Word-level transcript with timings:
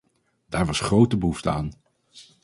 Daar 0.49 0.65
was 0.65 0.79
grote 0.79 1.17
behoefte 1.17 1.49
aan. 1.49 1.71